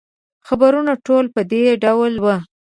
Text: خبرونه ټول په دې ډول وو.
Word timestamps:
خبرونه 0.47 0.93
ټول 1.05 1.25
په 1.33 1.41
دې 1.51 1.61
ډول 1.83 2.13
وو. 2.23 2.35